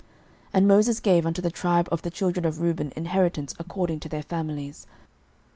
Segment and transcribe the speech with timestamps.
[0.01, 0.07] 06:013:015
[0.53, 4.23] And Moses gave unto the tribe of the children of Reuben inheritance according to their
[4.23, 4.87] families.